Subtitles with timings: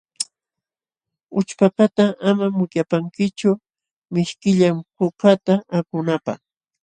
[1.39, 3.51] Ućhpakaqta amam wikapankichu,
[4.13, 6.27] mishkillam kukata akunapq.